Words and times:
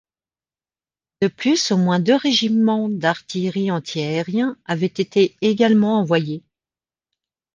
De 1.21 1.27
plus, 1.27 1.69
au 1.71 1.77
moins 1.77 1.99
deux 1.99 2.15
régiments 2.15 2.89
d'artillerie 2.89 3.69
anti-aériens 3.69 4.57
avaient 4.65 4.87
été 4.87 5.35
également 5.41 5.99
envoyés. 5.99 6.41